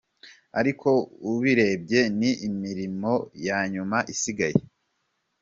Ariko 0.59 0.89
ubirebye 1.31 2.01
ni 2.19 2.31
imirimo 2.47 3.13
ya 3.45 3.59
nyuma 3.73 3.97
isigaye”. 4.13 4.57